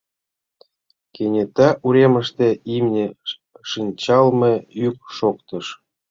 [1.13, 3.05] Кенета уремыште имне
[3.69, 5.65] шинчалме йӱк шоктыш.